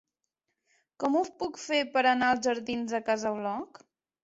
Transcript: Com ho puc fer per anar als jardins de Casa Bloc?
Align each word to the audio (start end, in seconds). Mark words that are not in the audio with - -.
Com 1.03 1.17
ho 1.19 1.21
puc 1.43 1.61
fer 1.65 1.83
per 1.93 2.03
anar 2.15 2.31
als 2.33 2.49
jardins 2.51 2.97
de 2.97 3.05
Casa 3.13 3.37
Bloc? 3.39 3.83